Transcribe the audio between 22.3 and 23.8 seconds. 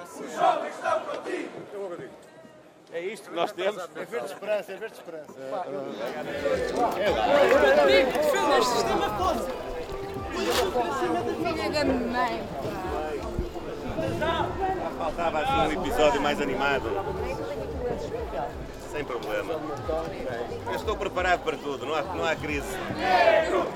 crise. Negro,